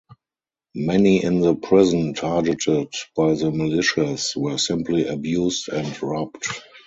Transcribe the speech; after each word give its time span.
Many 0.73 1.23
in 1.23 1.41
the 1.41 1.53
prison 1.53 2.15
targeted 2.15 2.87
by 3.15 3.35
the 3.35 3.51
militias 3.51 4.35
were 4.35 4.57
simply 4.57 5.05
abused 5.05 5.69
and 5.69 6.01
robbed. 6.01 6.43